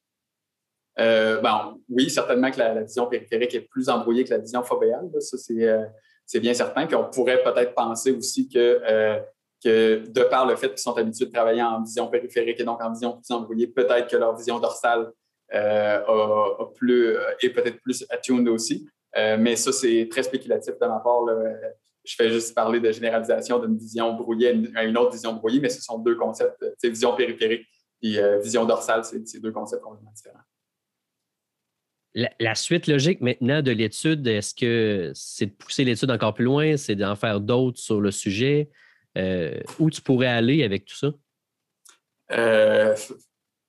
[0.98, 5.08] Euh, ben, oui, certainement que la, vision périphérique est plus embrouillée que la vision fovéale.
[5.20, 5.84] Ça, euh,
[6.26, 6.86] c'est, bien certain.
[6.86, 9.18] Puis on pourrait peut-être penser aussi que, euh,
[9.62, 12.82] que de par le fait qu'ils sont habitués de travailler en vision périphérique et donc
[12.82, 15.12] en vision plus embrouillée, peut-être que leur vision dorsale
[15.52, 16.02] a,
[16.74, 18.88] plus, est peut-être plus attuned aussi.
[19.14, 21.26] mais ça, c'est très spéculatif de ma part
[22.04, 25.68] je fais juste parler de généralisation d'une vision brouillée à une autre vision brouillée, mais
[25.68, 26.64] ce sont deux concepts.
[26.78, 27.66] C'est vision périphérique
[28.02, 30.40] et euh, vision dorsale, c'est deux concepts complètement différents.
[32.14, 36.76] La, suite logique maintenant de l'étude, est-ce que c'est de pousser l'étude encore plus loin,
[36.76, 38.70] c'est d'en faire d'autres sur le sujet?
[39.16, 41.08] Euh, où tu pourrais aller avec tout ça?
[42.32, 42.94] Euh,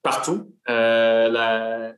[0.02, 0.54] partout.
[0.68, 1.94] je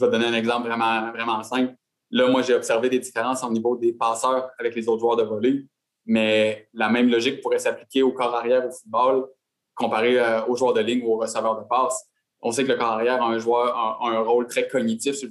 [0.00, 1.74] vais donner un exemple vraiment, vraiment simple.
[2.10, 5.24] Là, moi, j'ai observé des différences au niveau des passeurs avec les autres joueurs de
[5.24, 5.64] volley
[6.06, 9.28] mais la même logique pourrait s'appliquer au corps arrière au football
[9.74, 12.08] comparé euh, aux joueurs de ligne ou aux receveurs de passe.
[12.40, 15.28] On sait que le corps arrière a un, joueur, un rôle très cognitif sur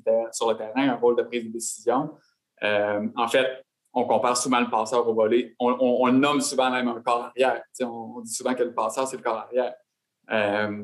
[0.50, 2.10] le, terrain, un rôle de prise de décision.
[2.64, 5.56] Euh, en fait, on compare souvent le passeur au volet.
[5.60, 7.62] On, nomme souvent même un corps arrière.
[7.82, 9.74] on, dit souvent que le passeur, c'est le corps arrière.
[10.32, 10.84] Euh,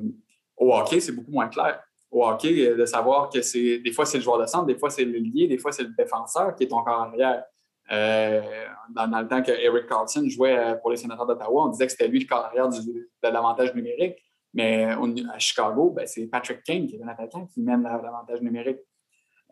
[0.56, 1.82] au hockey, c'est beaucoup moins clair.
[2.12, 4.90] Au hockey, de savoir que c'est des fois c'est le joueur de centre, des fois
[4.90, 7.44] c'est le lié, des fois c'est le défenseur qui est ton corps arrière.
[7.92, 8.42] Euh,
[8.90, 11.92] dans, le temps que Eric Carlson jouait euh, pour les sénateurs d'Ottawa, on disait que
[11.92, 14.18] c'était lui le corps arrière de l'avantage numérique.
[14.54, 18.80] Mais à Chicago, ben, c'est Patrick King, qui est un attaquant, qui mène l'avantage numérique.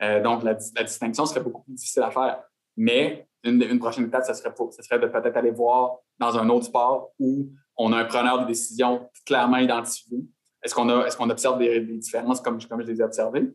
[0.02, 2.43] Euh, donc, la, distinction serait beaucoup plus difficile à faire.
[2.76, 7.50] Mais une, prochaine étape, ce serait, de peut-être aller voir dans un autre sport où
[7.78, 10.19] on a un preneur de décision clairement identifié.
[10.63, 13.52] Est-ce qu'on observe des, différences comme, je les ai observées?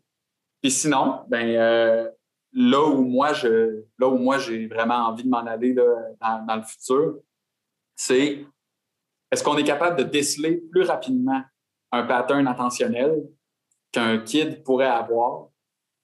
[0.60, 2.08] Puis sinon, ben, euh,
[2.52, 6.62] là où moi je là où moi j'ai vraiment envie de m'en aller dans, le
[6.62, 7.18] futur,
[7.96, 8.44] c'est
[9.30, 11.42] est-ce qu'on est capable de déceler plus rapidement
[11.90, 13.22] un pattern attentionnel
[13.90, 15.48] qu'un kid pourrait avoir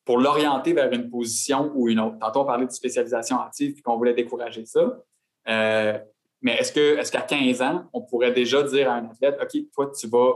[0.05, 2.19] pour l'orienter vers une position ou une autre?
[2.19, 5.03] Tantôt, on parlait de spécialisation active et qu'on voulait décourager ça.
[5.49, 5.99] Euh,
[6.41, 9.61] mais est-ce que est-ce qu'à 15 ans, on pourrait déjà dire à un athlète, OK,
[9.75, 10.35] toi, tu vas,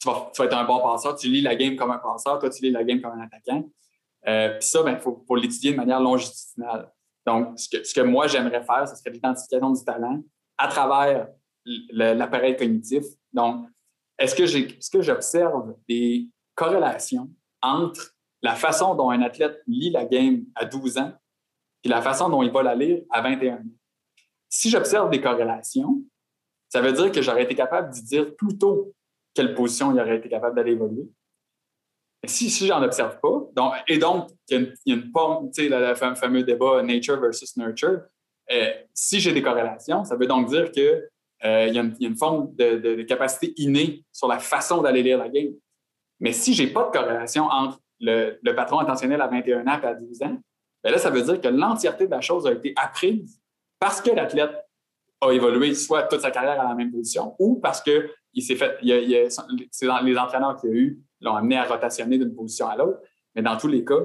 [0.00, 2.38] tu vas, tu vas être un bon passeur, tu lis la game comme un passeur,
[2.38, 3.64] toi, tu lis la game comme un attaquant.
[4.26, 6.92] Euh, puis ça, il ben, faut, l'étudier de manière longitudinale.
[7.26, 10.22] Donc, ce que, moi, j'aimerais faire, ce serait l'identification du talent
[10.56, 11.28] à travers
[11.90, 13.04] l'appareil cognitif.
[13.32, 13.66] Donc,
[14.18, 17.30] est-ce que que j'observe des corrélations
[17.62, 21.12] entre la façon dont un athlète lit la game à 12 ans
[21.84, 23.62] et la façon dont il va la lire à 21 ans?
[24.48, 26.02] Si j'observe des corrélations,
[26.68, 28.94] ça veut dire que j'aurais été capable de dire plus tôt
[29.34, 31.08] quelle position il aurait été capable d'aller évoluer
[32.26, 35.68] si, si j'en observe pas, donc, et donc, il y a une, forme, tu sais,
[35.68, 38.00] le, fameux débat nature versus nurture,
[38.50, 41.08] euh, si j'ai des corrélations, ça veut donc dire qu'il
[41.44, 45.52] euh, y, a une forme de, capacité innée sur la façon d'aller lire la game.
[46.20, 49.86] Mais si je n'ai pas de corrélation entre le, patron intentionnel à 21 ans et
[49.86, 50.38] à 12 ans,
[50.82, 53.40] bien là, ça veut dire que l'entièreté de la chose a été apprise
[53.78, 54.56] parce que l'athlète
[55.20, 58.56] a évolué soit toute sa carrière à la même position ou parce que il s'est
[58.56, 59.28] fait, les
[60.18, 63.00] entraîneurs qu'il a eu l'ont amené à rotationner d'une position à l'autre.
[63.34, 64.00] Mais dans tous les cas,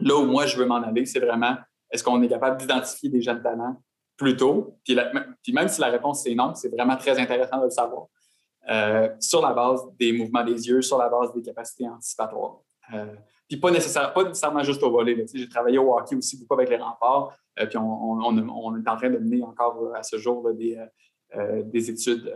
[0.00, 1.56] là où moi je veux m'en aller, c'est vraiment
[1.90, 3.80] est-ce qu'on est capable d'identifier des jeunes talents
[4.16, 4.78] plus tôt?
[4.84, 4.96] Puis,
[5.52, 8.06] même si la réponse c'est non, c'est vraiment très intéressant de le savoir.
[8.70, 12.60] Euh, sur la base des mouvements des yeux, sur la base des capacités anticipatoires.
[12.94, 13.14] Euh,
[13.48, 15.26] puis pas nécessairement, juste au volet.
[15.34, 17.36] J'ai travaillé au hockey aussi beaucoup avec les remparts.
[17.58, 20.78] Euh, puis on, est en train de mener encore à ce jour des,
[21.64, 22.32] des études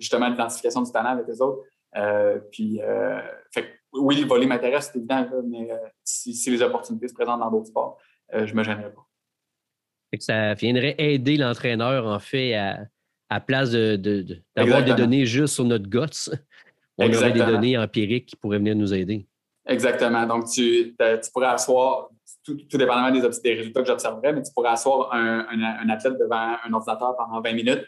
[0.00, 1.62] justement d'identification du talent avec les autres.
[1.96, 3.20] Euh, puis, euh,
[3.92, 7.66] oui, le volet m'intéresse, c'est évident, mais euh, si, les opportunités se présentent dans d'autres
[7.66, 7.98] sports,
[8.32, 9.06] je ne me gênerai pas.
[10.18, 12.80] ça viendrait aider l'entraîneur, en fait, à,
[13.28, 16.30] à place d'avoir des données juste sur notre guts.
[16.98, 19.26] On aurait des données empiriques qui pourraient venir nous aider.
[19.66, 20.26] Exactement.
[20.26, 20.94] Donc, tu,
[21.32, 22.10] pourrais asseoir,
[22.44, 26.56] tout, dépendamment des, des, résultats que j'observerais, mais tu pourrais asseoir un, un, athlète devant
[26.64, 27.84] un ordinateur pendant 20 minutes,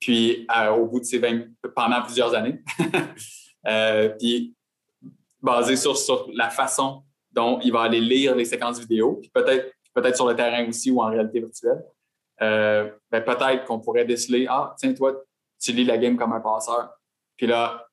[0.00, 2.60] puis au bout de ces 20, pendant plusieurs années.
[3.66, 4.54] Euh, puis
[5.40, 9.74] basé sur, sur, la façon dont il va aller lire les séquences vidéo, puis peut-être
[9.94, 11.82] peut-être sur le terrain aussi ou en réalité virtuelle.
[12.42, 15.14] Euh, ben peut-être qu'on pourrait déceler Ah, tiens, toi,
[15.60, 16.90] tu lis la game comme un passeur.
[17.36, 17.86] Puis là,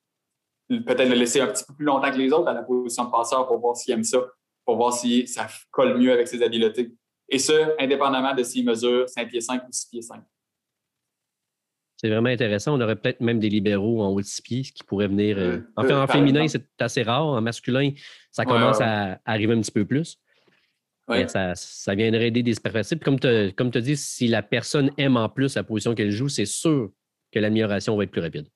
[0.68, 3.10] peut-être le laisser un petit peu plus longtemps que les autres à la position de
[3.10, 4.18] passeur pour voir s'il aime ça,
[4.64, 6.92] pour voir si ça colle mieux avec ses habiletés.
[7.28, 10.22] Et ce, indépendamment de s'il mesure 5 pieds 5 ou 6 pieds 5.
[12.02, 12.76] C'est vraiment intéressant.
[12.76, 15.38] On aurait peut-être même des libéraux en haut de six pieds qui pourraient venir.
[15.38, 17.26] Euh, en fait, en féminin, c'est assez rare.
[17.26, 17.92] En masculin,
[18.30, 20.18] ça commence à arriver un petit peu plus.
[21.28, 22.98] Ça, ça, viendrait aider des superficiels.
[23.00, 26.46] comme tu as, dit, si la personne aime en plus la position qu'elle joue, c'est
[26.46, 26.90] sûr
[27.30, 28.46] que l'amélioration va être plus rapide.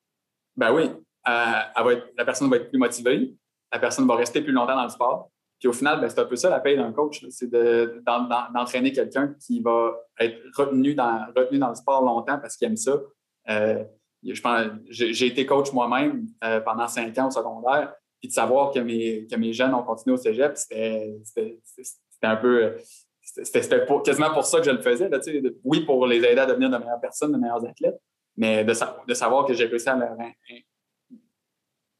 [0.55, 0.89] Ben oui.
[1.27, 3.33] Euh, la personne va être plus motivée.
[3.71, 5.31] La personne va rester plus longtemps dans le sport.
[5.59, 7.25] Puis au final, ben, c'est un peu ça la paye d'un coach.
[7.29, 12.67] C'est d'entraîner quelqu'un qui va être retenu dans, retenu dans le sport longtemps parce qu'il
[12.67, 12.99] aime ça, euh,
[14.89, 19.27] j'ai été coach moi-même euh, pendant cinq ans au secondaire, puis de savoir que mes,
[19.27, 21.19] que mes jeunes ont continué au cégep, c'était
[22.23, 22.75] un peu.
[23.21, 25.09] C'était quasiment pour ça que je le faisais.
[25.63, 27.99] oui, pour les aider à devenir de meilleures personnes, de meilleurs athlètes,
[28.37, 28.73] mais de,
[29.07, 30.15] de savoir que j'ai réussi à leur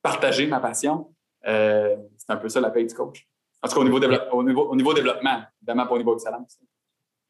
[0.01, 1.13] partager ma passion,
[1.45, 3.27] euh, c'est un peu ça la paye du coach.
[3.61, 3.99] En tout cas, au niveau,
[4.31, 6.59] au niveau, au niveau développement, évidemment pas au niveau excellence.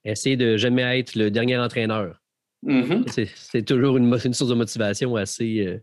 [0.04, 2.22] Essayer de jamais être le dernier entraîneur.
[2.66, 3.30] Mm-hmm.
[3.36, 5.80] C'est toujours une, source de motivation assez, euh,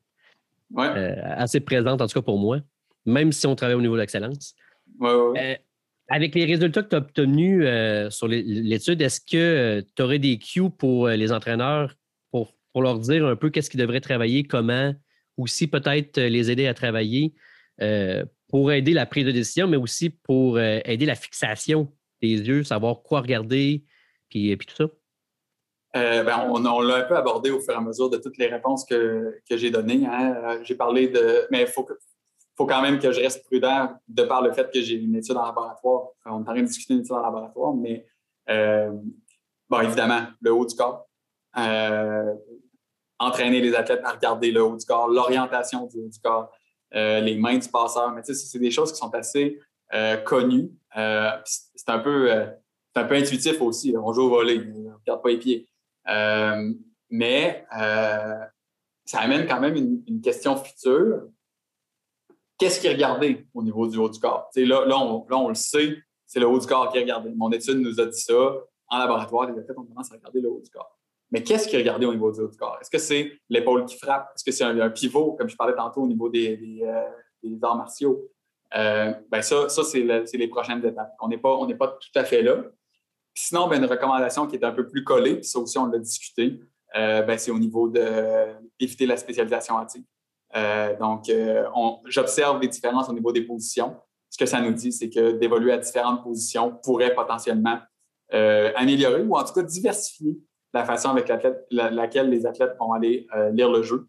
[0.79, 2.61] euh, assez présente, en tout cas pour moi,
[3.07, 4.55] même si on travaille au niveau de l'excellence.
[5.03, 5.55] Euh,
[6.09, 7.65] avec les résultats que tu as obtenus
[8.13, 11.95] sur l'étude, est-ce que tu aurais des cues pour les entraîneurs
[12.31, 14.95] pour, pour leur dire un peu qu'est-ce qu'ils devraient travailler, comment,
[15.37, 17.35] ou si peut-être les aider à travailler
[18.49, 23.03] pour aider la prise de décision, mais aussi pour aider la fixation des yeux, savoir
[23.03, 23.85] quoi regarder,
[24.29, 24.89] puis, puis tout ça?
[25.97, 28.49] Euh, ben, on, l'a un peu abordé au fur et à mesure de toutes les
[28.49, 30.05] réponses que, j'ai données.
[30.07, 30.35] Hein.
[30.45, 31.47] Euh, j'ai parlé de.
[31.51, 31.87] Mais il faut,
[32.57, 35.45] quand même que je reste prudent de par le fait que j'ai une étude en
[35.47, 36.09] laboratoire.
[36.27, 38.05] On est en train de discuter d'une étude en laboratoire, mais
[38.51, 38.91] euh,
[39.69, 41.07] bon, évidemment, le haut du corps.
[43.19, 46.51] entraîner les athlètes à regarder le haut du corps, l'orientation du haut du corps,
[46.93, 48.11] les mains du passeur.
[48.11, 49.61] Mais tu sais, c'est des choses qui sont assez
[50.25, 50.73] connues.
[50.93, 52.47] c'est un peu
[52.95, 53.95] c'est un peu intuitif aussi.
[53.97, 55.69] On joue au volet, on ne regarde pas les pieds.
[56.07, 57.65] Mais
[59.05, 61.23] ça amène quand même une, question future.
[62.59, 64.49] Qu'est-ce qui est regardé au niveau du haut du corps?
[64.55, 67.31] là, là, on, là, on le sait, c'est le haut du corps qui est regardé.
[67.35, 68.55] Mon étude nous a dit ça.
[68.89, 70.99] En laboratoire, les athlètes ont tendance à regarder le haut du corps.
[71.31, 72.79] Mais qu'est-ce qui est regardé au niveau du haut du corps?
[72.81, 74.31] Est-ce que c'est l'épaule qui frappe?
[74.35, 78.31] Est-ce que c'est un, pivot, comme je parlais tantôt au niveau des, euh, arts martiaux?
[78.77, 81.15] Euh, ben ça, ça c'est les prochaines étapes.
[81.21, 82.57] On n'est pas, pas tout à fait là.
[83.35, 86.61] Sinon, ben, une recommandation qui est un peu plus collée, ça aussi, on l'a discuté,
[86.97, 90.05] euh, ben, c'est au niveau d'éviter la spécialisation active.
[91.01, 91.31] donc,
[92.07, 93.97] j'observe les différences au niveau des positions.
[94.31, 97.81] Ce que ça nous dit, c'est que d'évoluer à différentes positions pourrait potentiellement
[98.31, 100.39] améliorer ou en tout cas diversifier
[100.75, 101.29] la façon avec
[101.71, 104.09] laquelle les athlètes vont aller euh, lire le jeu.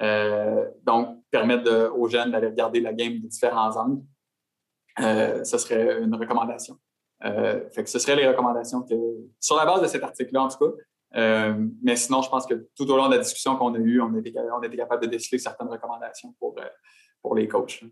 [0.00, 4.02] Euh, donc, permettre aux jeunes d'aller regarder la game de différents angles.
[5.00, 6.76] Euh, ce serait une recommandation.
[7.22, 8.94] Fait que ce seraient les recommandations que,
[9.40, 11.54] sur la base de cet article-là, en tout cas.
[11.82, 14.14] mais sinon, je pense que tout au long de la discussion qu'on a eue, on
[14.16, 16.56] était, on était capable de déceler certaines recommandations pour,
[17.20, 17.82] pour les coachs.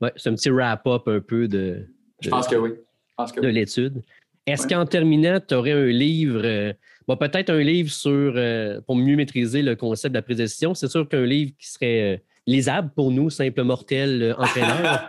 [0.00, 1.86] Oui, c'est un petit wrap-up un peu de,
[2.20, 2.72] je pense que oui.
[3.42, 4.02] de l'étude.
[4.46, 6.72] Est-ce qu'en terminant, tu aurais un livre, euh,
[7.06, 10.74] peut-être un livre sur euh, pour mieux maîtriser le concept de la décision?
[10.74, 15.08] C'est sûr qu'un livre qui serait euh, lisable pour nous, simple mortel entraîneur.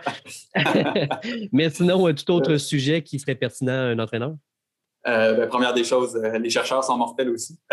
[1.52, 4.36] Mais sinon, tout autre sujet qui serait pertinent à un entraîneur?
[5.04, 7.58] Ben, première des choses, les chercheurs sont mortels aussi.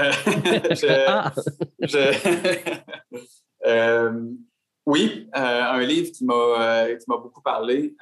[1.07, 1.33] Ah!
[4.85, 7.93] oui, un livre qui m'a beaucoup parlé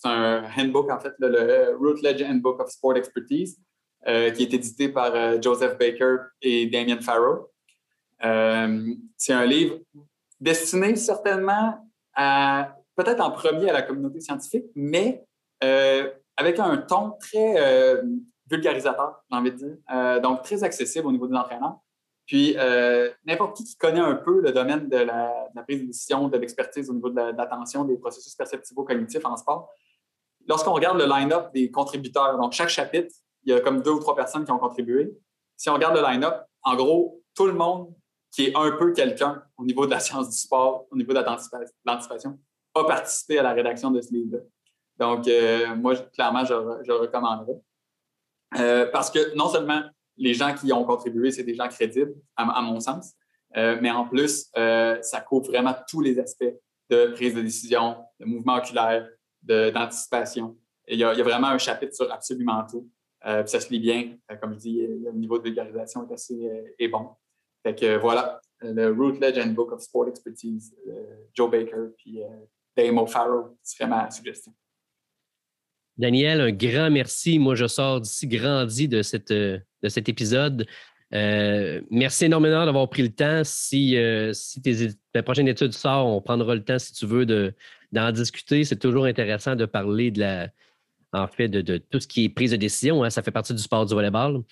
[0.00, 3.58] c'est un handbook, en fait, le, Routledge Handbook of Sport Expertise,
[4.06, 7.50] euh, qui est édité par euh, Joseph Baker et Damien Farrow.
[8.24, 9.78] Euh, c'est un livre
[10.40, 11.78] destiné certainement
[12.14, 15.24] à, peut-être en premier à la communauté scientifique, mais
[15.60, 18.02] avec un ton très
[18.48, 21.78] vulgarisateur, j'ai envie de dire, donc très accessible au niveau des entraîneurs.
[22.26, 22.56] Puis,
[23.24, 25.32] n'importe qui qui connaît un peu le domaine de la,
[25.66, 29.70] prise de décision, de l'expertise au niveau de l'attention, des processus perceptivo-cognitifs en sport,
[30.48, 34.00] lorsqu'on regarde le line-up des contributeurs, donc chaque chapitre, il y a comme deux ou
[34.00, 35.12] trois personnes qui ont contribué.
[35.56, 37.94] Si on regarde le line-up, en gros, tout le monde
[38.36, 41.20] qui est un peu quelqu'un au niveau de la science du sport, au niveau de
[41.86, 42.38] l'anticipation,
[42.74, 44.42] a participé à la rédaction de ce livre-là.
[44.98, 46.54] Donc, euh, moi, clairement, je,
[46.86, 47.58] je recommanderais.
[48.58, 49.82] Euh, parce que non seulement
[50.18, 53.14] les gens qui ont contribué, c'est des gens crédibles, à, mon sens,
[53.56, 56.54] euh, mais en plus, ça couvre vraiment tous les aspects
[56.90, 59.08] de prise de décision, de mouvement oculaire,
[59.42, 60.58] d'anticipation.
[60.88, 62.86] il, y a vraiment un chapitre sur absolument tout.
[63.22, 64.18] Ça se lit bien.
[64.42, 67.08] Comme je dis, le niveau de vulgarisation est assez euh, bon.
[67.66, 70.72] Fait que voilà, le Routledge Book of Sport Expertise,
[71.34, 72.20] Joe Baker puis
[72.76, 74.54] Dame O'Farrell serait ma suggestion.
[75.98, 77.40] Daniel, un grand merci.
[77.40, 80.64] Moi, je sors d'ici grandi de, cette, de cet épisode.
[81.10, 83.42] merci énormément d'avoir pris le temps.
[83.42, 83.98] Si,
[84.32, 87.52] si tes, ta prochaine étude sort, on prendra le temps, si tu veux, de,
[87.90, 88.62] d'en discuter.
[88.62, 90.50] C'est toujours intéressant de parler de la,
[91.12, 93.02] en fait, de, tout ce qui est prise de décision.
[93.02, 93.10] Hein.
[93.10, 94.44] ça fait partie du sport du volleyball.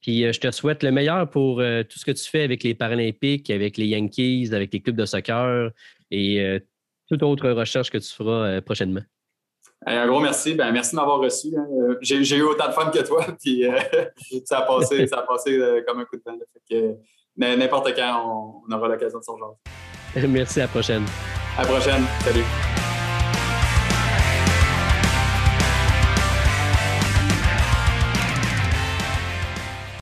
[0.00, 2.62] Puis euh, je te souhaite le meilleur pour euh, tout ce que tu fais avec
[2.62, 5.70] les Paralympiques, avec les Yankees, avec les clubs de soccer
[6.10, 6.58] et euh,
[7.08, 9.00] toute autre recherche que tu feras prochainement.
[9.84, 10.54] Un gros merci.
[10.54, 11.48] Ben, merci de m'avoir reçu.
[11.56, 11.66] Hein.
[12.00, 13.64] J'ai eu autant de fun que toi, puis
[14.44, 16.96] ça a passé, ça a passé comme un coup de vent.
[17.36, 19.36] N'importe quand, on, aura l'occasion de s'en
[20.28, 21.04] Merci, à la prochaine.
[21.58, 22.02] À la prochaine.
[22.20, 22.75] Salut.